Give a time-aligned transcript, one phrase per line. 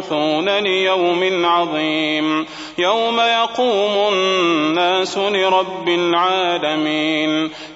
[0.00, 2.46] مبعوثون ليوم عظيم
[2.78, 7.50] يوم يقوم الناس لرب العالمين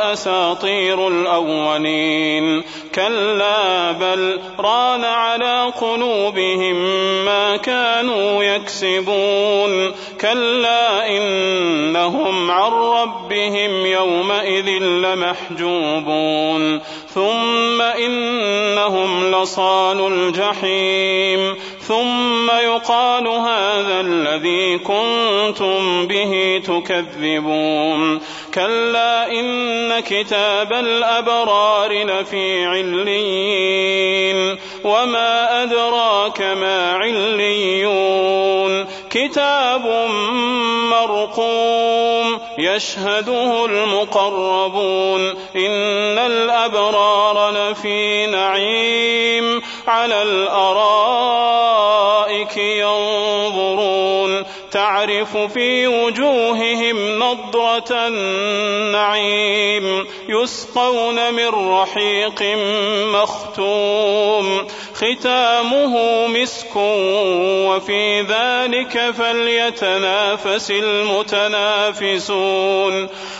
[0.00, 2.62] أساطير الأولين.
[2.94, 6.74] كلا بل ران على قلوبهم
[7.24, 9.92] ما كانوا يكسبون.
[10.20, 16.80] كلا إنهم عن ربهم يومئذ لمحجوبون.
[17.14, 21.56] ثم إنهم لصال الجحيم.
[21.90, 28.20] ثم يقال هذا الذي كنتم به تكذبون.
[28.54, 34.58] كلا إن كتاب الأبرار لفي عليين.
[34.84, 38.86] وما أدراك ما عليون.
[39.10, 40.08] كتاب
[40.90, 45.20] مرقوم يشهده المقربون.
[45.56, 50.79] إن الأبرار لفي نعيم على الأرائك
[54.70, 62.42] تعرف في وجوههم نضرة النعيم يسقون من رحيق
[63.14, 64.66] مختوم.
[64.94, 66.76] ختامه مسك
[67.66, 72.20] وفي ذلك فليتنافس المتنافسون.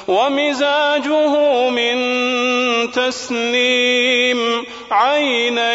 [0.09, 2.01] ومزاجه من
[2.91, 5.75] تسنيم عينا